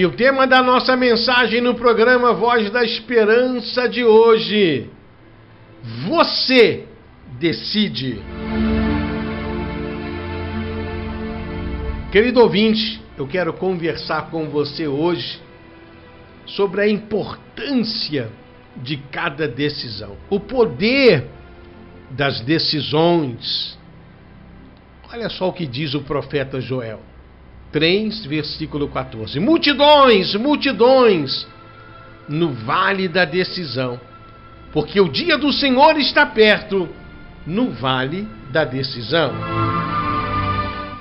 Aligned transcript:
E 0.00 0.06
o 0.06 0.12
tema 0.12 0.46
da 0.46 0.62
nossa 0.62 0.96
mensagem 0.96 1.60
no 1.60 1.74
programa 1.74 2.32
Voz 2.32 2.70
da 2.70 2.82
Esperança 2.82 3.86
de 3.86 4.02
hoje: 4.02 4.88
Você 6.08 6.86
decide. 7.38 8.18
Querido 12.10 12.40
ouvinte, 12.40 12.98
eu 13.18 13.26
quero 13.26 13.52
conversar 13.52 14.30
com 14.30 14.48
você 14.48 14.88
hoje 14.88 15.38
sobre 16.46 16.80
a 16.80 16.88
importância 16.88 18.30
de 18.78 18.96
cada 18.96 19.46
decisão, 19.46 20.16
o 20.30 20.40
poder 20.40 21.26
das 22.12 22.40
decisões. 22.40 23.78
Olha 25.12 25.28
só 25.28 25.50
o 25.50 25.52
que 25.52 25.66
diz 25.66 25.92
o 25.92 26.00
profeta 26.00 26.58
Joel. 26.58 27.09
3, 27.72 28.26
versículo 28.26 28.88
14. 28.88 29.38
Multidões, 29.38 30.34
multidões 30.34 31.46
no 32.28 32.52
vale 32.52 33.08
da 33.08 33.24
decisão, 33.24 34.00
porque 34.72 35.00
o 35.00 35.08
dia 35.08 35.36
do 35.36 35.52
Senhor 35.52 35.98
está 35.98 36.24
perto, 36.26 36.88
no 37.46 37.70
vale 37.70 38.28
da 38.50 38.64
decisão. 38.64 39.32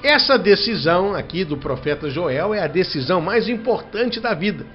Essa 0.01 0.37
decisão 0.37 1.13
aqui 1.13 1.43
do 1.43 1.57
profeta 1.57 2.09
Joel 2.09 2.53
é 2.53 2.61
a 2.61 2.67
decisão 2.67 3.19
mais 3.19 3.49
importante 3.49 4.19
da 4.19 4.33
vida, 4.33 4.65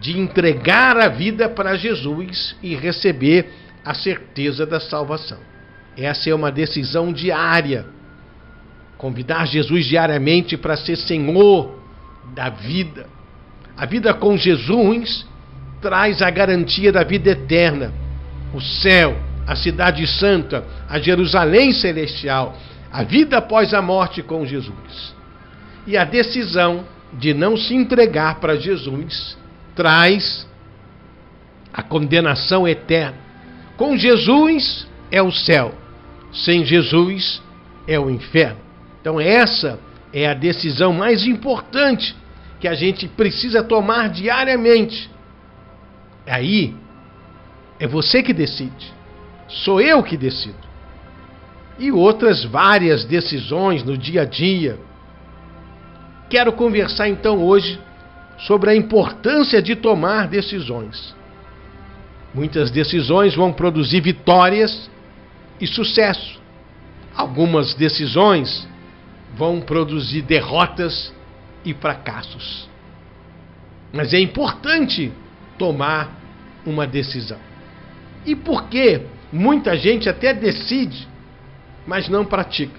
de 0.00 0.18
entregar 0.18 0.96
a 0.96 1.08
vida 1.08 1.48
para 1.48 1.76
Jesus 1.76 2.56
e 2.62 2.74
receber 2.74 3.50
a 3.84 3.94
certeza 3.94 4.66
da 4.66 4.80
salvação. 4.80 5.38
Essa 5.96 6.30
é 6.30 6.34
uma 6.34 6.50
decisão 6.50 7.12
diária 7.12 7.86
Convidar 9.00 9.46
Jesus 9.46 9.86
diariamente 9.86 10.58
para 10.58 10.76
ser 10.76 10.94
Senhor 10.94 11.74
da 12.34 12.50
vida. 12.50 13.06
A 13.74 13.86
vida 13.86 14.12
com 14.12 14.36
Jesus 14.36 15.26
traz 15.80 16.20
a 16.20 16.28
garantia 16.28 16.92
da 16.92 17.02
vida 17.02 17.30
eterna, 17.30 17.94
o 18.52 18.60
céu, 18.60 19.16
a 19.46 19.56
cidade 19.56 20.06
santa, 20.06 20.66
a 20.86 20.98
Jerusalém 20.98 21.72
celestial, 21.72 22.54
a 22.92 23.02
vida 23.02 23.38
após 23.38 23.72
a 23.72 23.80
morte 23.80 24.22
com 24.22 24.44
Jesus. 24.44 25.14
E 25.86 25.96
a 25.96 26.04
decisão 26.04 26.84
de 27.14 27.32
não 27.32 27.56
se 27.56 27.74
entregar 27.74 28.34
para 28.34 28.56
Jesus 28.56 29.34
traz 29.74 30.46
a 31.72 31.82
condenação 31.82 32.68
eterna. 32.68 33.16
Com 33.78 33.96
Jesus 33.96 34.86
é 35.10 35.22
o 35.22 35.32
céu, 35.32 35.74
sem 36.34 36.66
Jesus 36.66 37.40
é 37.88 37.98
o 37.98 38.10
inferno. 38.10 38.68
Então, 39.00 39.20
essa 39.20 39.78
é 40.12 40.26
a 40.26 40.34
decisão 40.34 40.92
mais 40.92 41.26
importante 41.26 42.14
que 42.58 42.68
a 42.68 42.74
gente 42.74 43.08
precisa 43.08 43.62
tomar 43.62 44.08
diariamente. 44.08 45.10
Aí, 46.26 46.74
é 47.78 47.86
você 47.86 48.22
que 48.22 48.34
decide, 48.34 48.92
sou 49.48 49.80
eu 49.80 50.02
que 50.02 50.16
decido. 50.16 50.68
E 51.78 51.90
outras 51.90 52.44
várias 52.44 53.06
decisões 53.06 53.82
no 53.82 53.96
dia 53.96 54.22
a 54.22 54.24
dia. 54.26 54.78
Quero 56.28 56.52
conversar 56.52 57.08
então 57.08 57.42
hoje 57.42 57.80
sobre 58.36 58.70
a 58.70 58.76
importância 58.76 59.62
de 59.62 59.74
tomar 59.74 60.28
decisões. 60.28 61.14
Muitas 62.34 62.70
decisões 62.70 63.34
vão 63.34 63.50
produzir 63.52 64.02
vitórias 64.02 64.90
e 65.58 65.66
sucesso. 65.66 66.38
Algumas 67.16 67.74
decisões 67.74 68.68
vão 69.40 69.58
produzir 69.58 70.20
derrotas 70.20 71.14
e 71.64 71.72
fracassos. 71.72 72.68
Mas 73.90 74.12
é 74.12 74.20
importante 74.20 75.10
tomar 75.56 76.14
uma 76.66 76.86
decisão. 76.86 77.38
E 78.26 78.36
por 78.36 78.68
que 78.68 79.00
muita 79.32 79.78
gente 79.78 80.10
até 80.10 80.34
decide, 80.34 81.08
mas 81.86 82.06
não 82.06 82.22
pratica? 82.22 82.78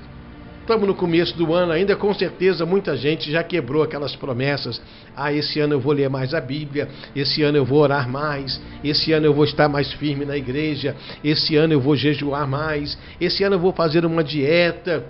Estamos 0.59 0.87
no 0.87 0.93
começo 0.93 1.35
do 1.35 1.51
ano 1.51 1.71
ainda, 1.71 1.95
com 1.95 2.13
certeza 2.13 2.63
muita 2.63 2.95
gente 2.95 3.31
já 3.31 3.43
quebrou 3.43 3.81
aquelas 3.81 4.15
promessas. 4.15 4.79
Ah, 5.15 5.33
esse 5.33 5.59
ano 5.59 5.73
eu 5.73 5.79
vou 5.79 5.93
ler 5.93 6.11
mais 6.11 6.31
a 6.35 6.39
Bíblia, 6.39 6.87
esse 7.15 7.41
ano 7.41 7.57
eu 7.57 7.65
vou 7.65 7.79
orar 7.79 8.07
mais, 8.07 8.61
esse 8.83 9.11
ano 9.11 9.25
eu 9.25 9.33
vou 9.33 9.45
estar 9.45 9.67
mais 9.67 9.91
firme 9.93 10.25
na 10.25 10.37
igreja, 10.37 10.95
esse 11.23 11.55
ano 11.55 11.73
eu 11.73 11.81
vou 11.81 11.95
jejuar 11.95 12.47
mais, 12.47 12.95
esse 13.19 13.43
ano 13.43 13.55
eu 13.55 13.59
vou 13.59 13.73
fazer 13.73 14.05
uma 14.05 14.23
dieta 14.23 15.03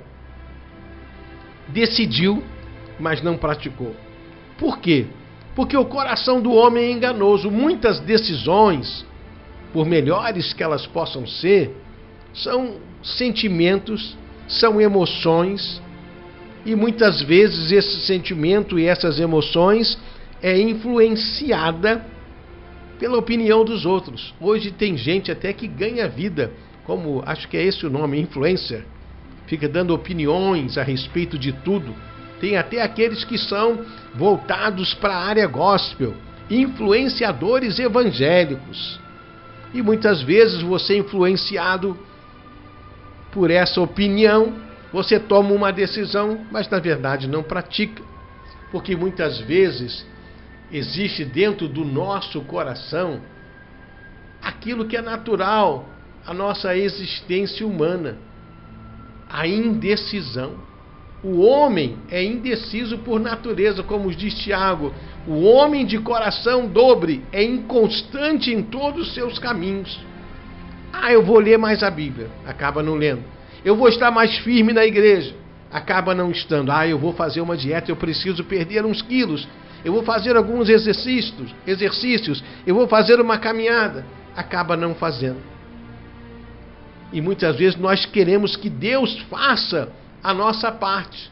decidiu, 1.74 2.44
mas 3.00 3.22
não 3.22 3.38
praticou. 3.38 3.96
Por 4.58 4.80
quê? 4.80 5.08
Porque 5.56 5.76
o 5.76 5.86
coração 5.86 6.42
do 6.42 6.52
homem 6.54 6.86
é 6.86 6.92
enganoso. 6.92 7.50
Muitas 7.50 8.00
decisões, 8.00 9.06
por 9.74 9.86
melhores 9.86 10.54
que 10.54 10.64
elas 10.64 10.86
possam 10.86 11.26
ser, 11.26 11.76
são 12.34 12.76
sentimentos, 13.04 14.16
são 14.48 14.80
emoções, 14.80 15.81
e 16.66 16.76
muitas 16.76 17.22
vezes 17.22 17.72
esse 17.72 18.02
sentimento 18.02 18.78
e 18.78 18.86
essas 18.86 19.20
emoções 19.20 19.98
é 20.42 20.60
influenciada 20.60 22.06
pela 23.00 23.18
opinião 23.18 23.66
dos 23.66 23.86
outros. 23.86 24.34
Hoje 24.40 24.72
tem 24.72 24.96
gente 24.96 25.31
até 25.31 25.52
que 25.52 25.68
ganha 25.68 26.08
vida, 26.08 26.52
como 26.86 27.24
acho 27.26 27.48
que 27.48 27.58
é 27.58 27.64
esse 27.64 27.86
o 27.86 27.90
nome, 27.90 28.20
influencer 28.20 28.86
fica 29.51 29.67
dando 29.67 29.94
opiniões 29.94 30.78
a 30.78 30.84
respeito 30.84 31.38
de 31.38 31.51
tudo. 31.51 31.94
Tem 32.39 32.56
até 32.56 32.81
aqueles 32.81 33.25
que 33.25 33.38
são 33.38 33.81
voltados 34.16 34.94
para 34.94 35.13
a 35.13 35.25
área 35.25 35.45
gospel, 35.45 36.16
influenciadores 36.50 37.78
evangélicos. 37.78 38.97
E 39.73 39.81
muitas 39.81 40.22
vezes 40.22 40.62
você 40.62 40.94
é 40.94 40.97
influenciado 41.00 42.00
por 43.34 43.51
essa 43.51 43.81
opinião, 43.81 44.53
você 44.94 45.19
toma 45.19 45.51
uma 45.51 45.73
decisão, 45.73 46.45
mas 46.50 46.69
na 46.69 46.79
verdade 46.79 47.28
não 47.28 47.44
pratica. 47.44 48.01
Porque 48.72 48.95
muitas 48.95 49.38
vezes 49.39 50.06
existe 50.72 51.25
dentro 51.25 51.68
do 51.68 51.83
nosso 51.83 52.39
coração 52.44 53.19
aquilo 54.41 54.85
que 54.85 54.95
é 54.95 55.01
natural, 55.01 55.89
a 56.25 56.33
nossa 56.33 56.73
existência 56.73 57.68
humana 57.68 58.31
a 59.31 59.47
indecisão. 59.47 60.53
O 61.24 61.42
homem 61.42 61.97
é 62.09 62.24
indeciso 62.24 62.97
por 62.97 63.19
natureza, 63.19 63.84
como 63.84 64.14
diz 64.14 64.34
Tiago. 64.34 64.92
O 65.28 65.44
homem 65.44 65.86
de 65.86 66.00
coração 66.00 66.68
dobre 66.68 67.24
é 67.31 67.44
inconstante 67.44 68.52
em 68.52 68.64
todos 68.64 69.08
os 69.08 69.14
seus 69.14 69.38
caminhos. 69.38 70.00
Ah, 70.92 71.14
eu 71.14 71.24
vou 71.24 71.40
ler 71.40 71.58
mais 71.58 71.84
a 71.84 71.92
Bíblia, 71.92 72.30
acaba 72.46 72.84
não 72.84 72.96
lendo. 72.96 73.24
Eu 73.64 73.75
vou 73.75 73.88
estar 73.88 74.09
mais 74.09 74.36
firme 74.40 74.74
na 74.74 74.84
igreja, 74.84 75.36
acaba 75.72 76.16
não 76.16 76.31
estando. 76.31 76.72
Ah, 76.72 76.88
eu 76.88 76.98
vou 76.98 77.13
fazer 77.13 77.40
uma 77.40 77.56
dieta, 77.56 77.92
eu 77.92 77.96
preciso 77.96 78.44
perder 78.44 78.84
uns 78.84 79.02
quilos. 79.02 79.48
Eu 79.86 79.94
vou 79.94 80.03
fazer 80.03 80.36
alguns 80.36 80.69
exercícios, 80.69 81.53
exercícios, 81.66 82.44
eu 82.68 82.75
vou 82.75 82.88
fazer 82.88 83.19
uma 83.19 83.38
caminhada, 83.38 84.06
acaba 84.36 84.78
não 84.78 84.94
fazendo. 84.94 85.38
E 87.12 87.20
muitas 87.20 87.58
vezes 87.58 87.78
nós 87.78 88.06
queremos 88.06 88.56
que 88.56 88.70
Deus 88.70 89.20
faça 89.30 89.92
a 90.24 90.34
nossa 90.34 90.72
parte. 90.72 91.32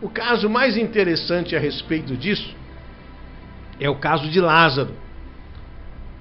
O 0.00 0.08
caso 0.08 0.48
mais 0.48 0.76
interessante 0.76 1.54
a 1.54 1.58
respeito 1.58 2.16
disso 2.16 2.54
é 3.78 3.88
o 3.88 3.96
caso 3.96 4.28
de 4.28 4.40
Lázaro. 4.40 4.94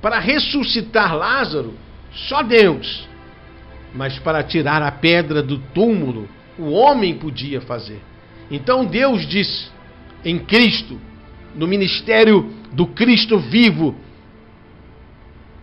Para 0.01 0.19
ressuscitar 0.19 1.15
Lázaro, 1.15 1.73
só 2.13 2.41
Deus. 2.41 3.07
Mas 3.93 4.17
para 4.19 4.43
tirar 4.43 4.81
a 4.81 4.91
pedra 4.91 5.41
do 5.41 5.57
túmulo, 5.57 6.27
o 6.57 6.71
homem 6.71 7.15
podia 7.15 7.61
fazer. 7.61 8.01
Então 8.51 8.85
Deus 8.85 9.25
disse 9.27 9.69
em 10.23 10.39
Cristo, 10.39 10.99
no 11.55 11.67
ministério 11.67 12.53
do 12.71 12.87
Cristo 12.87 13.39
vivo, 13.39 13.95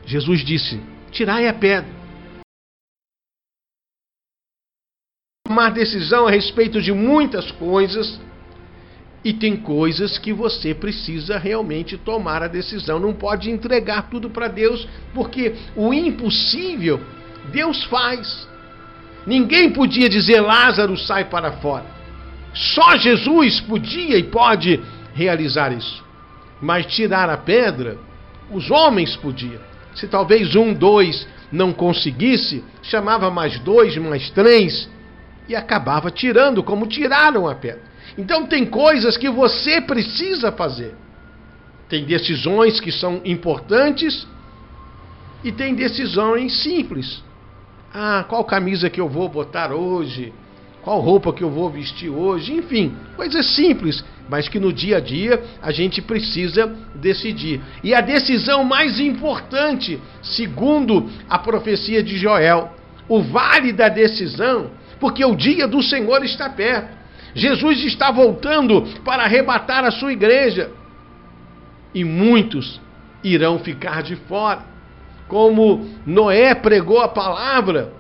Jesus 0.05 0.45
disse: 0.45 0.81
Tirai 1.11 1.49
a 1.49 1.53
pedra. 1.53 1.96
Tomar 5.47 5.71
decisão 5.71 6.27
a 6.27 6.31
respeito 6.31 6.83
de 6.83 6.93
muitas 6.93 7.51
coisas 7.53 8.21
e 9.25 9.33
tem 9.33 9.57
coisas 9.57 10.19
que 10.19 10.33
você 10.33 10.75
precisa 10.75 11.39
realmente 11.39 11.97
tomar 11.97 12.43
a 12.43 12.49
decisão. 12.49 12.99
Não 12.99 13.13
pode 13.13 13.51
entregar 13.51 14.09
tudo 14.11 14.31
para 14.31 14.49
Deus, 14.49 14.87
porque 15.15 15.55
o 15.75 15.93
impossível 15.93 17.01
Deus 17.53 17.83
faz. 17.85 18.47
Ninguém 19.27 19.71
podia 19.71 20.09
dizer 20.09 20.41
Lázaro 20.41 20.97
sai 20.97 21.25
para 21.25 21.53
fora. 21.53 21.87
Só 22.55 22.97
Jesus 22.97 23.61
podia 23.61 24.17
e 24.17 24.23
pode 24.23 24.81
realizar 25.15 25.73
isso. 25.73 26.05
Mas 26.61 26.87
tirar 26.87 27.29
a 27.29 27.37
pedra, 27.37 27.99
os 28.51 28.71
homens 28.71 29.17
podiam. 29.17 29.61
Se 29.95 30.07
talvez 30.07 30.55
um, 30.55 30.73
dois 30.73 31.27
não 31.51 31.73
conseguisse, 31.73 32.65
chamava 32.83 33.31
mais 33.31 33.59
dois, 33.59 33.97
mais 33.97 34.31
três, 34.31 34.89
e 35.49 35.55
acabava 35.55 36.11
tirando, 36.11 36.63
como 36.63 36.87
tiraram 36.87 37.49
a 37.49 37.55
pedra. 37.55 37.83
Então 38.17 38.47
tem 38.47 38.65
coisas 38.65 39.17
que 39.17 39.29
você 39.29 39.81
precisa 39.81 40.51
fazer. 40.53 40.95
Tem 41.89 42.05
decisões 42.05 42.81
que 42.81 42.91
são 42.91 43.21
importantes 43.25 44.27
e 45.45 45.53
tem 45.53 45.75
decisões 45.75 46.63
simples. 46.63 47.23
Ah, 47.95 48.25
qual 48.29 48.45
camisa 48.45 48.91
que 48.91 49.01
eu 49.01 49.09
vou 49.09 49.29
botar 49.29 49.73
hoje? 49.73 50.33
Qual 50.83 51.01
roupa 51.01 51.33
que 51.33 51.43
eu 51.43 51.51
vou 51.51 51.69
vestir 51.69 52.09
hoje? 52.09 52.53
Enfim, 52.53 52.95
coisas 53.17 53.47
simples, 53.55 54.05
mas 54.29 54.49
que 54.49 54.61
no 54.61 54.73
dia 54.73 54.99
a 54.99 55.01
dia 55.01 55.43
a 55.61 55.73
gente 55.73 56.01
precisa 56.01 56.67
decidir. 56.95 57.61
E 57.83 57.95
a 57.95 58.01
decisão 58.01 58.63
mais 58.65 59.01
importante, 59.01 60.01
segundo 60.23 61.11
a 61.29 61.39
profecia 61.39 62.03
de 62.03 62.17
Joel, 62.17 62.73
o 63.09 63.21
vale 63.21 63.73
da 63.73 63.89
decisão, 63.89 64.71
porque 65.01 65.25
o 65.25 65.35
dia 65.35 65.67
do 65.67 65.83
Senhor 65.83 66.25
está 66.25 66.49
perto. 66.49 66.97
Jesus 67.35 67.85
está 67.85 68.11
voltando 68.11 68.83
para 69.05 69.25
arrebatar 69.25 69.85
a 69.85 69.91
sua 69.91 70.13
igreja. 70.13 70.71
E 71.95 72.05
muitos 72.05 72.81
irão 73.23 73.59
ficar 73.59 74.03
de 74.03 74.17
fora. 74.17 74.63
Como 75.29 75.87
Noé 76.07 76.55
pregou 76.55 77.01
a 77.01 77.09
palavra, 77.09 77.93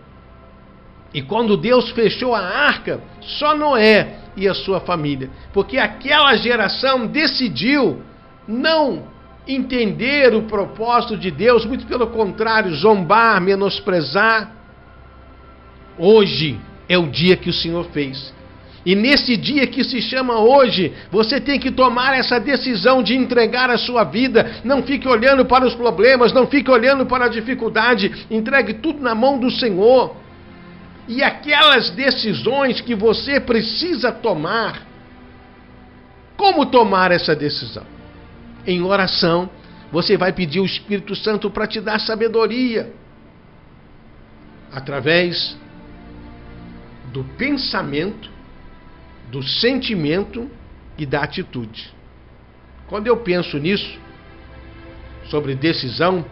e 1.12 1.22
quando 1.22 1.56
Deus 1.56 1.90
fechou 1.90 2.34
a 2.34 2.40
arca, 2.40 3.00
só 3.20 3.56
Noé 3.56 4.18
e 4.36 4.46
a 4.46 4.54
sua 4.54 4.80
família, 4.80 5.30
porque 5.52 5.78
aquela 5.78 6.36
geração 6.36 7.06
decidiu 7.06 8.02
não 8.46 9.04
entender 9.48 10.34
o 10.34 10.42
propósito 10.42 11.16
de 11.16 11.30
Deus, 11.30 11.64
muito 11.64 11.86
pelo 11.86 12.08
contrário, 12.08 12.74
zombar, 12.74 13.40
menosprezar. 13.40 14.52
Hoje 15.98 16.60
é 16.88 16.96
o 16.96 17.06
dia 17.06 17.36
que 17.36 17.50
o 17.50 17.52
Senhor 17.52 17.84
fez. 17.86 18.34
E 18.86 18.94
nesse 18.94 19.36
dia 19.36 19.66
que 19.66 19.82
se 19.82 20.00
chama 20.00 20.38
hoje, 20.38 20.92
você 21.10 21.40
tem 21.40 21.58
que 21.58 21.72
tomar 21.72 22.16
essa 22.16 22.38
decisão 22.38 23.02
de 23.02 23.16
entregar 23.16 23.68
a 23.68 23.76
sua 23.76 24.04
vida. 24.04 24.60
Não 24.62 24.80
fique 24.80 25.08
olhando 25.08 25.44
para 25.44 25.66
os 25.66 25.74
problemas, 25.74 26.32
não 26.32 26.46
fique 26.46 26.70
olhando 26.70 27.04
para 27.04 27.24
a 27.24 27.28
dificuldade. 27.28 28.26
Entregue 28.30 28.74
tudo 28.74 29.02
na 29.02 29.12
mão 29.12 29.40
do 29.40 29.50
Senhor. 29.50 30.14
E 31.08 31.20
aquelas 31.20 31.90
decisões 31.90 32.80
que 32.80 32.94
você 32.94 33.40
precisa 33.40 34.12
tomar, 34.12 34.86
como 36.36 36.66
tomar 36.66 37.10
essa 37.10 37.34
decisão? 37.34 37.84
Em 38.64 38.82
oração, 38.82 39.50
você 39.90 40.16
vai 40.16 40.32
pedir 40.32 40.60
o 40.60 40.64
Espírito 40.64 41.16
Santo 41.16 41.50
para 41.50 41.66
te 41.66 41.80
dar 41.80 41.98
sabedoria. 41.98 42.92
Através 44.72 45.56
do 47.12 47.24
pensamento 47.36 48.36
do 49.30 49.42
sentimento 49.42 50.48
e 50.96 51.04
da 51.04 51.22
atitude. 51.22 51.92
Quando 52.88 53.06
eu 53.06 53.16
penso 53.18 53.58
nisso, 53.58 53.98
sobre 55.24 55.54
decisão, 55.54 56.24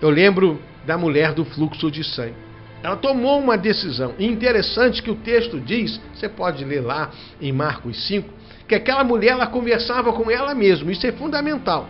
eu 0.00 0.08
lembro 0.08 0.60
da 0.86 0.96
mulher 0.96 1.32
do 1.32 1.44
fluxo 1.44 1.90
de 1.90 2.04
sangue. 2.04 2.34
Ela 2.82 2.96
tomou 2.96 3.40
uma 3.40 3.58
decisão. 3.58 4.14
E 4.18 4.26
interessante 4.26 5.02
que 5.02 5.10
o 5.10 5.16
texto 5.16 5.58
diz, 5.58 6.00
você 6.14 6.28
pode 6.28 6.64
ler 6.64 6.80
lá 6.80 7.10
em 7.40 7.50
Marcos 7.50 8.06
5, 8.06 8.28
que 8.68 8.74
aquela 8.74 9.02
mulher 9.02 9.30
ela 9.30 9.46
conversava 9.46 10.12
com 10.12 10.30
ela 10.30 10.54
mesma. 10.54 10.92
Isso 10.92 11.06
é 11.06 11.12
fundamental. 11.12 11.88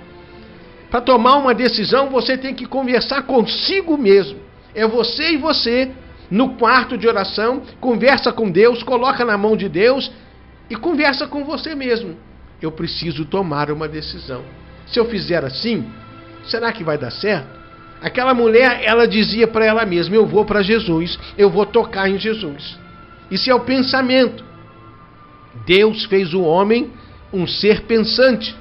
Para 0.91 1.03
tomar 1.03 1.37
uma 1.37 1.55
decisão, 1.55 2.09
você 2.09 2.39
tem 2.39 2.55
que 2.55 2.65
conversar 2.65 3.23
consigo 3.25 3.99
mesmo. 3.99 4.39
É 4.75 4.87
você 4.87 5.33
e 5.33 5.37
você 5.37 5.91
no 6.31 6.57
quarto 6.57 6.99
de 6.99 7.07
oração, 7.07 7.63
conversa 7.81 8.33
com 8.33 8.51
Deus, 8.51 8.83
coloca 8.83 9.25
na 9.25 9.39
mão 9.39 9.57
de 9.57 9.69
Deus 9.69 10.11
e 10.69 10.77
conversa 10.77 11.27
com 11.27 11.45
você 11.45 11.75
mesmo. 11.75 12.17
Eu 12.61 12.73
preciso 12.73 13.25
tomar 13.25 13.71
uma 13.71 13.87
decisão. 13.87 14.43
Se 14.87 14.99
eu 14.99 15.05
fizer 15.07 15.45
assim, 15.45 15.89
será 16.45 16.73
que 16.73 16.83
vai 16.83 16.99
dar 16.99 17.11
certo? 17.11 17.57
Aquela 18.01 18.35
mulher, 18.35 18.83
ela 18.85 19.07
dizia 19.07 19.47
para 19.47 19.65
ela 19.65 19.87
mesma: 19.87 20.15
Eu 20.15 20.27
vou 20.27 20.45
para 20.45 20.63
Jesus, 20.63 21.19
eu 21.37 21.51
vou 21.51 21.65
tocar 21.65 22.09
em 22.09 22.19
Jesus. 22.19 22.79
Isso 23.31 23.51
é 23.51 23.55
o 23.55 23.61
pensamento. 23.61 24.45
Deus 25.67 26.05
fez 26.05 26.35
o 26.35 26.43
homem 26.43 26.93
um 27.33 27.47
ser 27.47 27.83
pensante. 27.83 28.55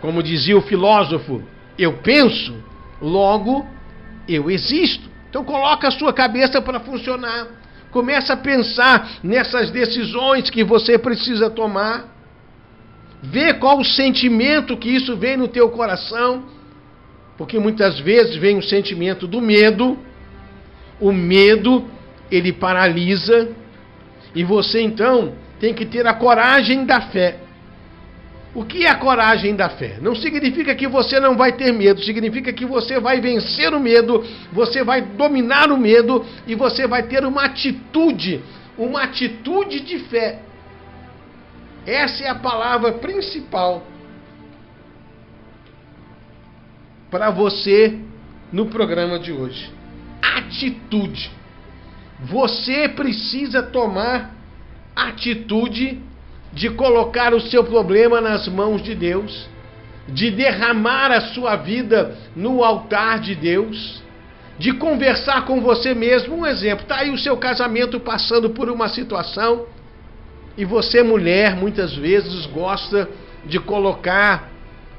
Como 0.00 0.22
dizia 0.22 0.56
o 0.56 0.62
filósofo, 0.62 1.42
eu 1.78 1.94
penso, 1.98 2.54
logo 3.00 3.66
eu 4.28 4.50
existo. 4.50 5.05
Então 5.36 5.44
coloca 5.44 5.88
a 5.88 5.90
sua 5.90 6.14
cabeça 6.14 6.62
para 6.62 6.80
funcionar. 6.80 7.46
Começa 7.90 8.32
a 8.32 8.36
pensar 8.38 9.18
nessas 9.22 9.70
decisões 9.70 10.48
que 10.48 10.64
você 10.64 10.96
precisa 10.96 11.50
tomar. 11.50 12.08
Vê 13.22 13.52
qual 13.52 13.78
o 13.78 13.84
sentimento 13.84 14.78
que 14.78 14.88
isso 14.88 15.14
vem 15.14 15.36
no 15.36 15.46
teu 15.46 15.68
coração. 15.68 16.44
Porque 17.36 17.58
muitas 17.58 18.00
vezes 18.00 18.36
vem 18.36 18.56
o 18.56 18.62
sentimento 18.62 19.26
do 19.26 19.42
medo. 19.42 19.98
O 20.98 21.12
medo, 21.12 21.84
ele 22.30 22.50
paralisa. 22.50 23.50
E 24.34 24.42
você 24.42 24.80
então 24.80 25.34
tem 25.60 25.74
que 25.74 25.84
ter 25.84 26.06
a 26.06 26.14
coragem 26.14 26.86
da 26.86 27.02
fé. 27.02 27.40
O 28.56 28.64
que 28.64 28.86
é 28.86 28.88
a 28.88 28.94
coragem 28.94 29.54
da 29.54 29.68
fé? 29.68 29.98
Não 30.00 30.14
significa 30.14 30.74
que 30.74 30.88
você 30.88 31.20
não 31.20 31.36
vai 31.36 31.52
ter 31.52 31.72
medo, 31.72 32.02
significa 32.02 32.50
que 32.54 32.64
você 32.64 32.98
vai 32.98 33.20
vencer 33.20 33.74
o 33.74 33.78
medo, 33.78 34.24
você 34.50 34.82
vai 34.82 35.02
dominar 35.02 35.70
o 35.70 35.76
medo 35.76 36.24
e 36.46 36.54
você 36.54 36.86
vai 36.86 37.02
ter 37.02 37.22
uma 37.26 37.44
atitude, 37.44 38.42
uma 38.78 39.02
atitude 39.02 39.80
de 39.80 39.98
fé. 39.98 40.40
Essa 41.84 42.24
é 42.24 42.28
a 42.30 42.34
palavra 42.34 42.94
principal 42.94 43.86
para 47.10 47.28
você 47.28 48.00
no 48.50 48.68
programa 48.68 49.18
de 49.18 49.32
hoje. 49.32 49.70
Atitude. 50.22 51.30
Você 52.20 52.88
precisa 52.88 53.62
tomar 53.62 54.34
atitude 54.96 56.05
de 56.52 56.70
colocar 56.70 57.34
o 57.34 57.40
seu 57.40 57.64
problema 57.64 58.20
nas 58.20 58.48
mãos 58.48 58.82
de 58.82 58.94
Deus, 58.94 59.48
de 60.08 60.30
derramar 60.30 61.10
a 61.10 61.20
sua 61.20 61.56
vida 61.56 62.16
no 62.34 62.62
altar 62.62 63.20
de 63.20 63.34
Deus, 63.34 64.02
de 64.58 64.72
conversar 64.72 65.44
com 65.44 65.60
você 65.60 65.94
mesmo. 65.94 66.36
Um 66.36 66.46
exemplo, 66.46 66.82
está 66.82 66.98
aí 66.98 67.10
o 67.10 67.18
seu 67.18 67.36
casamento 67.36 68.00
passando 68.00 68.50
por 68.50 68.70
uma 68.70 68.88
situação 68.88 69.66
e 70.56 70.64
você, 70.64 71.02
mulher, 71.02 71.54
muitas 71.54 71.94
vezes 71.94 72.46
gosta 72.46 73.08
de 73.44 73.60
colocar 73.60 74.50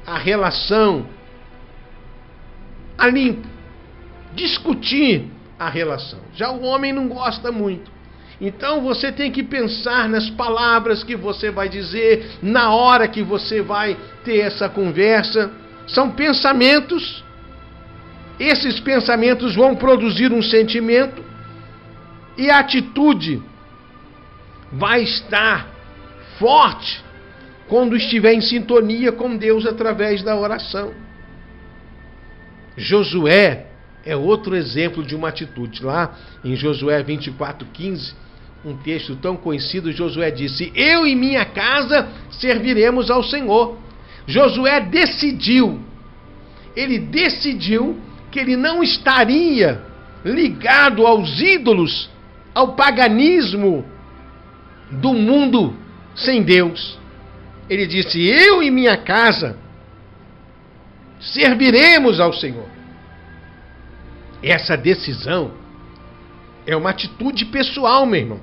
a 0.06 0.16
relação 0.16 1.06
a 2.96 3.06
limpo, 3.06 3.46
discutir 4.34 5.26
a 5.58 5.68
relação. 5.68 6.20
Já 6.34 6.50
o 6.50 6.62
homem 6.62 6.92
não 6.92 7.08
gosta 7.08 7.50
muito. 7.50 7.90
Então 8.40 8.80
você 8.82 9.10
tem 9.10 9.32
que 9.32 9.42
pensar 9.42 10.08
nas 10.08 10.30
palavras 10.30 11.02
que 11.02 11.16
você 11.16 11.50
vai 11.50 11.68
dizer, 11.68 12.38
na 12.40 12.72
hora 12.72 13.08
que 13.08 13.22
você 13.22 13.60
vai 13.60 13.96
ter 14.24 14.38
essa 14.38 14.68
conversa. 14.68 15.50
São 15.86 16.10
pensamentos. 16.10 17.24
Esses 18.38 18.78
pensamentos 18.78 19.56
vão 19.56 19.74
produzir 19.74 20.32
um 20.32 20.42
sentimento 20.42 21.24
e 22.36 22.48
a 22.48 22.60
atitude 22.60 23.42
vai 24.72 25.02
estar 25.02 25.66
forte 26.38 27.02
quando 27.66 27.96
estiver 27.96 28.32
em 28.32 28.40
sintonia 28.40 29.10
com 29.10 29.36
Deus 29.36 29.66
através 29.66 30.22
da 30.22 30.36
oração. 30.36 30.94
Josué 32.76 33.66
é 34.06 34.16
outro 34.16 34.54
exemplo 34.54 35.02
de 35.02 35.16
uma 35.16 35.28
atitude. 35.28 35.82
Lá 35.82 36.14
em 36.44 36.54
Josué 36.54 37.02
24:15, 37.02 38.14
um 38.64 38.76
texto 38.76 39.14
tão 39.16 39.36
conhecido, 39.36 39.92
Josué 39.92 40.30
disse: 40.30 40.72
Eu 40.74 41.06
e 41.06 41.14
minha 41.14 41.44
casa 41.44 42.08
serviremos 42.30 43.10
ao 43.10 43.22
Senhor. 43.22 43.78
Josué 44.26 44.80
decidiu, 44.80 45.80
ele 46.76 46.98
decidiu 46.98 47.98
que 48.30 48.38
ele 48.38 48.56
não 48.56 48.82
estaria 48.82 49.80
ligado 50.24 51.06
aos 51.06 51.40
ídolos, 51.40 52.10
ao 52.54 52.74
paganismo 52.74 53.84
do 54.90 55.14
mundo 55.14 55.74
sem 56.14 56.42
Deus. 56.42 56.98
Ele 57.70 57.86
disse: 57.86 58.20
Eu 58.26 58.62
e 58.62 58.70
minha 58.70 58.96
casa 58.96 59.56
serviremos 61.20 62.20
ao 62.20 62.32
Senhor. 62.32 62.66
Essa 64.42 64.76
decisão 64.76 65.52
é 66.68 66.76
uma 66.76 66.90
atitude 66.90 67.46
pessoal, 67.46 68.04
meu 68.04 68.20
irmão. 68.20 68.40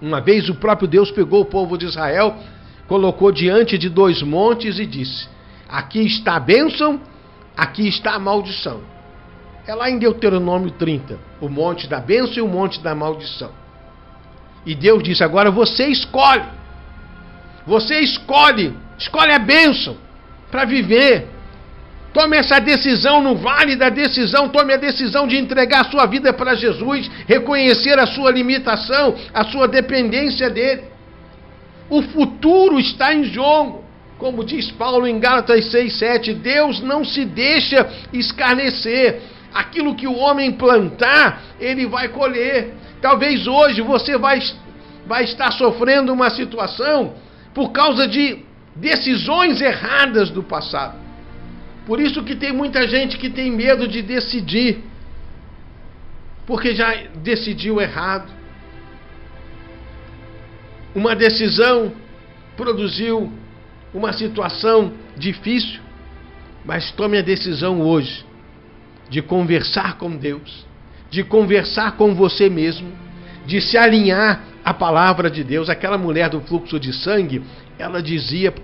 Uma 0.00 0.20
vez 0.20 0.48
o 0.48 0.54
próprio 0.54 0.86
Deus 0.86 1.10
pegou 1.10 1.40
o 1.40 1.44
povo 1.44 1.76
de 1.76 1.86
Israel, 1.86 2.36
colocou 2.86 3.32
diante 3.32 3.76
de 3.76 3.88
dois 3.88 4.22
montes 4.22 4.78
e 4.78 4.86
disse: 4.86 5.28
Aqui 5.68 6.06
está 6.06 6.36
a 6.36 6.40
bênção, 6.40 7.00
aqui 7.56 7.88
está 7.88 8.14
a 8.14 8.18
maldição. 8.20 8.80
É 9.66 9.74
lá 9.74 9.90
em 9.90 9.98
Deuteronômio 9.98 10.70
30, 10.70 11.18
o 11.40 11.48
monte 11.48 11.88
da 11.88 11.98
bênção 11.98 12.34
e 12.34 12.40
o 12.42 12.48
monte 12.48 12.80
da 12.80 12.94
maldição. 12.94 13.50
E 14.64 14.72
Deus 14.72 15.02
disse: 15.02 15.24
Agora 15.24 15.50
você 15.50 15.86
escolhe. 15.88 16.46
Você 17.66 17.98
escolhe, 17.98 18.72
escolhe 18.96 19.32
a 19.32 19.38
bênção 19.40 19.96
para 20.48 20.64
viver. 20.64 21.33
Tome 22.14 22.36
essa 22.36 22.60
decisão 22.60 23.20
no 23.20 23.34
vale 23.34 23.74
da 23.74 23.88
decisão, 23.88 24.48
tome 24.48 24.72
a 24.72 24.76
decisão 24.76 25.26
de 25.26 25.36
entregar 25.36 25.80
a 25.80 25.90
sua 25.90 26.06
vida 26.06 26.32
para 26.32 26.54
Jesus, 26.54 27.10
reconhecer 27.26 27.98
a 27.98 28.06
sua 28.06 28.30
limitação, 28.30 29.16
a 29.34 29.44
sua 29.46 29.66
dependência 29.66 30.48
dele. 30.48 30.84
O 31.90 32.00
futuro 32.02 32.78
está 32.78 33.12
em 33.12 33.24
jogo. 33.24 33.82
Como 34.16 34.44
diz 34.44 34.70
Paulo 34.70 35.08
em 35.08 35.18
Gálatas 35.18 35.74
6,7, 35.74 36.34
Deus 36.34 36.80
não 36.80 37.04
se 37.04 37.24
deixa 37.24 37.84
escarnecer. 38.12 39.20
Aquilo 39.52 39.96
que 39.96 40.06
o 40.06 40.16
homem 40.16 40.52
plantar, 40.52 41.42
ele 41.60 41.84
vai 41.84 42.08
colher. 42.08 42.74
Talvez 43.02 43.48
hoje 43.48 43.80
você 43.82 44.16
vai, 44.16 44.40
vai 45.04 45.24
estar 45.24 45.50
sofrendo 45.50 46.12
uma 46.12 46.30
situação 46.30 47.14
por 47.52 47.72
causa 47.72 48.06
de 48.06 48.38
decisões 48.76 49.60
erradas 49.60 50.30
do 50.30 50.44
passado. 50.44 51.03
Por 51.86 52.00
isso 52.00 52.22
que 52.22 52.34
tem 52.34 52.52
muita 52.52 52.86
gente 52.88 53.18
que 53.18 53.28
tem 53.28 53.50
medo 53.50 53.86
de 53.86 54.00
decidir, 54.00 54.82
porque 56.46 56.74
já 56.74 56.94
decidiu 57.16 57.80
errado. 57.80 58.32
Uma 60.94 61.14
decisão 61.14 61.92
produziu 62.56 63.30
uma 63.92 64.12
situação 64.12 64.92
difícil, 65.16 65.80
mas 66.64 66.90
tome 66.92 67.18
a 67.18 67.22
decisão 67.22 67.82
hoje 67.82 68.24
de 69.10 69.20
conversar 69.20 69.98
com 69.98 70.16
Deus, 70.16 70.66
de 71.10 71.22
conversar 71.22 71.96
com 71.96 72.14
você 72.14 72.48
mesmo, 72.48 72.90
de 73.46 73.60
se 73.60 73.76
alinhar 73.76 74.42
à 74.64 74.72
palavra 74.72 75.30
de 75.30 75.44
Deus. 75.44 75.68
Aquela 75.68 75.98
mulher 75.98 76.30
do 76.30 76.40
fluxo 76.40 76.80
de 76.80 76.92
sangue, 76.92 77.42
ela 77.78 78.02
dizia 78.02 78.54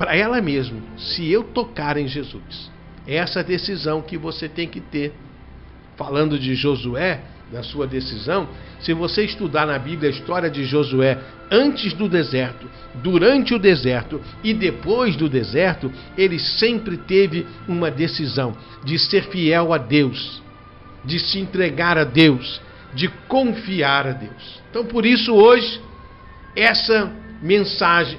para 0.00 0.16
ela 0.16 0.40
mesma: 0.40 0.80
se 0.96 1.30
eu 1.30 1.44
tocar 1.44 1.98
em 1.98 2.08
Jesus, 2.08 2.70
é 3.06 3.16
essa 3.16 3.44
decisão 3.44 4.00
que 4.00 4.16
você 4.16 4.48
tem 4.48 4.66
que 4.66 4.80
ter. 4.80 5.12
Falando 5.94 6.38
de 6.38 6.54
Josué, 6.54 7.20
da 7.52 7.62
sua 7.62 7.86
decisão, 7.86 8.48
se 8.80 8.94
você 8.94 9.22
estudar 9.22 9.66
na 9.66 9.78
Bíblia 9.78 10.08
a 10.08 10.12
história 10.12 10.48
de 10.48 10.64
Josué 10.64 11.18
antes 11.50 11.92
do 11.92 12.08
deserto, 12.08 12.66
durante 12.94 13.52
o 13.52 13.58
deserto 13.58 14.18
e 14.42 14.54
depois 14.54 15.14
do 15.14 15.28
deserto, 15.28 15.92
ele 16.16 16.38
sempre 16.38 16.96
teve 16.96 17.46
uma 17.68 17.90
decisão 17.90 18.56
de 18.82 18.98
ser 18.98 19.24
fiel 19.24 19.74
a 19.74 19.76
Deus, 19.76 20.42
de 21.04 21.18
se 21.18 21.38
entregar 21.38 21.98
a 21.98 22.04
Deus, 22.04 22.62
de 22.94 23.08
confiar 23.28 24.06
a 24.06 24.12
Deus. 24.12 24.62
Então, 24.70 24.86
por 24.86 25.04
isso, 25.04 25.34
hoje, 25.34 25.78
essa 26.56 27.12
mensagem 27.42 28.18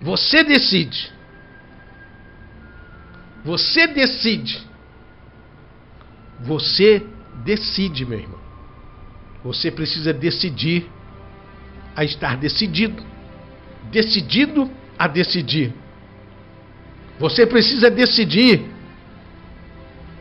você 0.00 0.44
decide. 0.44 1.12
Você 3.44 3.86
decide. 3.86 4.60
Você 6.40 7.02
decide, 7.44 8.04
meu 8.04 8.18
irmão. 8.18 8.40
Você 9.44 9.70
precisa 9.70 10.12
decidir 10.12 10.90
a 11.94 12.04
estar 12.04 12.36
decidido. 12.36 13.02
Decidido 13.90 14.70
a 14.98 15.06
decidir. 15.06 15.72
Você 17.18 17.46
precisa 17.46 17.90
decidir 17.90 18.62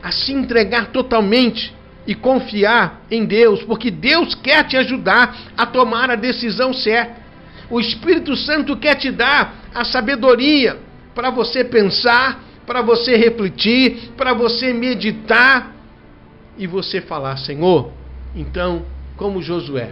a 0.01 0.11
se 0.11 0.31
entregar 0.31 0.91
totalmente 0.91 1.73
e 2.07 2.13
confiar 2.13 3.01
em 3.09 3.25
Deus, 3.25 3.63
porque 3.63 3.89
Deus 3.89 4.35
quer 4.35 4.63
te 4.67 4.77
ajudar 4.77 5.35
a 5.57 5.65
tomar 5.65 6.11
a 6.11 6.15
decisão 6.15 6.71
certa. 6.71 7.25
O 7.69 7.81
Espírito 7.81 8.35
Santo 8.35 8.77
quer 8.77 8.95
te 8.95 9.11
dar 9.11 9.64
a 9.75 9.83
sabedoria 9.83 10.77
para 11.13 11.29
você 11.29 11.65
pensar, 11.65 12.41
para 12.65 12.81
você 12.81 13.17
refletir, 13.17 14.11
para 14.15 14.33
você 14.33 14.71
meditar 14.71 15.75
e 16.57 16.65
você 16.65 17.01
falar: 17.01 17.35
Senhor, 17.37 17.91
então, 18.33 18.85
como 19.17 19.41
Josué, 19.41 19.91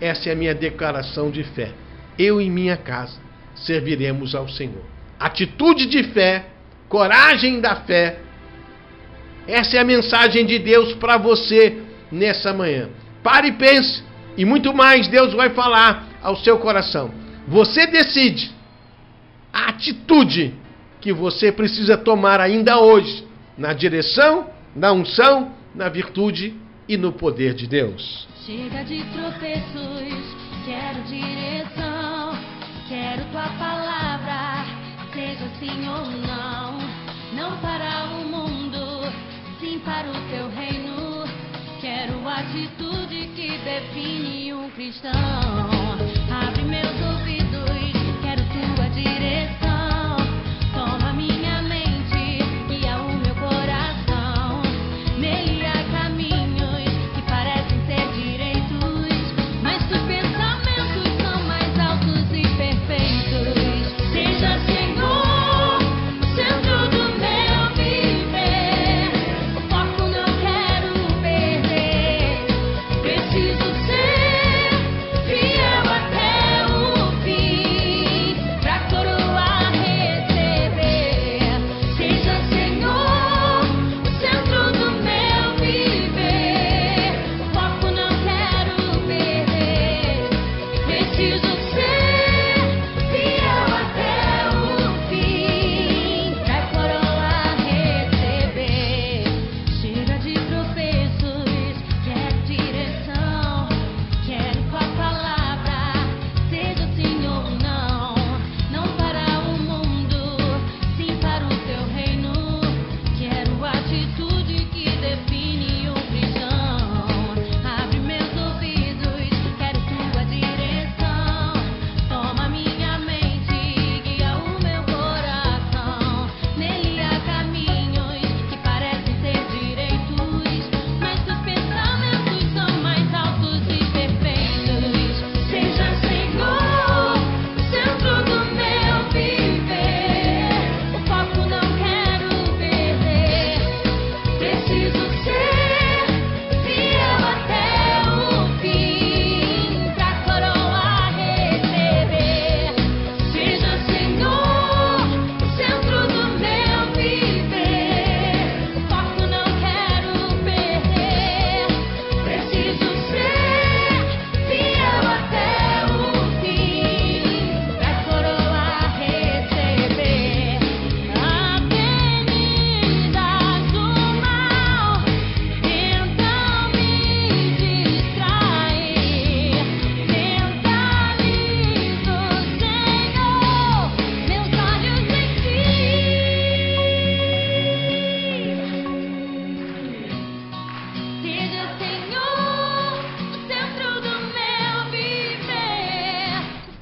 essa 0.00 0.28
é 0.28 0.32
a 0.32 0.36
minha 0.36 0.54
declaração 0.54 1.30
de 1.30 1.44
fé. 1.44 1.70
Eu 2.18 2.40
e 2.40 2.50
minha 2.50 2.76
casa 2.76 3.18
serviremos 3.54 4.34
ao 4.34 4.48
Senhor. 4.48 4.84
Atitude 5.18 5.86
de 5.86 6.02
fé, 6.02 6.46
coragem 6.88 7.60
da 7.60 7.76
fé. 7.76 8.18
Essa 9.46 9.76
é 9.76 9.80
a 9.80 9.84
mensagem 9.84 10.44
de 10.44 10.58
Deus 10.58 10.94
para 10.94 11.16
você 11.16 11.78
nessa 12.10 12.52
manhã. 12.52 12.88
Pare 13.22 13.48
e 13.48 13.52
pense, 13.52 14.02
e 14.36 14.44
muito 14.44 14.74
mais 14.74 15.06
Deus 15.06 15.32
vai 15.34 15.50
falar 15.50 16.08
ao 16.20 16.36
seu 16.36 16.58
coração. 16.58 17.12
Você 17.46 17.86
decide 17.86 18.59
a 19.52 19.68
atitude 19.68 20.54
que 21.00 21.12
você 21.12 21.50
precisa 21.50 21.96
tomar 21.96 22.40
ainda 22.40 22.78
hoje 22.78 23.26
na 23.56 23.72
direção, 23.72 24.48
na 24.74 24.92
unção, 24.92 25.52
na 25.74 25.88
virtude 25.88 26.54
e 26.88 26.96
no 26.96 27.12
poder 27.12 27.54
de 27.54 27.66
Deus. 27.66 28.28
Chega 28.44 28.82
de 28.84 29.04
tropeços, 29.12 30.36
quero 30.64 31.02
direção, 31.04 32.38
quero 32.88 33.24
tua 33.30 33.48
palavra, 33.58 34.64
seja 35.12 35.48
sim 35.58 35.88
ou 35.88 36.06
não, 36.26 36.78
não 37.34 37.56
para 37.58 38.06
o 38.14 38.24
mundo, 38.26 39.12
sim 39.60 39.78
para 39.84 40.08
o 40.08 40.28
teu 40.30 40.48
reino. 40.48 41.24
Quero 41.80 42.28
atitude 42.28 43.30
que 43.34 43.58
define 43.58 44.52
um 44.52 44.68
cristão. 44.70 45.79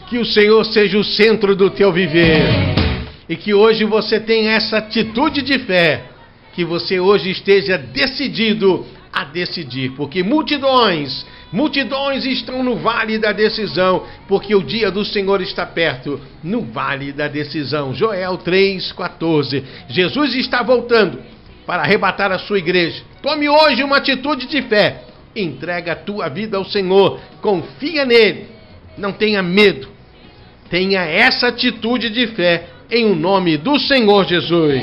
Que 0.08 0.16
o 0.16 0.24
Senhor 0.24 0.64
seja 0.64 0.98
o 0.98 1.04
centro 1.04 1.54
do 1.54 1.68
teu 1.68 1.92
viver. 1.92 2.42
E 3.28 3.36
que 3.36 3.52
hoje 3.52 3.84
você 3.84 4.18
tenha 4.18 4.52
essa 4.52 4.78
atitude 4.78 5.42
de 5.42 5.58
fé. 5.58 6.04
Que 6.54 6.64
você 6.64 6.98
hoje 6.98 7.30
esteja 7.30 7.76
decidido 7.76 8.86
a 9.12 9.24
decidir. 9.24 9.90
Porque 9.90 10.22
multidões, 10.22 11.26
multidões 11.52 12.24
estão 12.24 12.64
no 12.64 12.76
vale 12.76 13.18
da 13.18 13.32
decisão. 13.32 14.06
Porque 14.26 14.54
o 14.54 14.62
dia 14.62 14.90
do 14.90 15.04
Senhor 15.04 15.42
está 15.42 15.66
perto 15.66 16.18
no 16.42 16.62
vale 16.62 17.12
da 17.12 17.28
decisão. 17.28 17.92
Joel 17.92 18.38
3,14. 18.38 19.62
Jesus 19.90 20.34
está 20.34 20.62
voltando 20.62 21.20
para 21.66 21.82
arrebatar 21.82 22.32
a 22.32 22.38
sua 22.38 22.58
igreja. 22.58 23.02
Tome 23.20 23.46
hoje 23.46 23.84
uma 23.84 23.98
atitude 23.98 24.46
de 24.46 24.62
fé. 24.62 25.02
Entrega 25.36 25.92
a 25.92 25.96
tua 25.96 26.30
vida 26.30 26.56
ao 26.56 26.64
Senhor. 26.64 27.20
Confia 27.42 28.06
nele. 28.06 28.46
Não 28.96 29.12
tenha 29.12 29.42
medo. 29.42 29.97
Tenha 30.70 31.00
essa 31.00 31.48
atitude 31.48 32.10
de 32.10 32.26
fé 32.28 32.68
em 32.90 33.06
o 33.06 33.14
nome 33.14 33.56
do 33.56 33.78
Senhor 33.78 34.26
Jesus. 34.26 34.82